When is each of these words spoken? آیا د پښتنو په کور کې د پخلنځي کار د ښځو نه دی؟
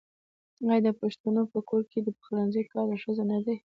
آیا 0.69 0.79
د 0.85 0.87
پښتنو 1.01 1.41
په 1.53 1.59
کور 1.69 1.81
کې 1.91 1.99
د 2.03 2.07
پخلنځي 2.17 2.63
کار 2.71 2.85
د 2.91 2.93
ښځو 3.03 3.23
نه 3.31 3.37
دی؟ 3.45 3.55